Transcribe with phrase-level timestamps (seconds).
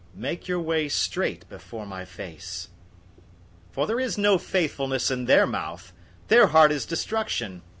[0.15, 2.69] Make your way straight before my face.
[3.73, 5.93] 005:009 For there is no faithfulness in their mouth.
[6.27, 7.61] Their heart is destruction.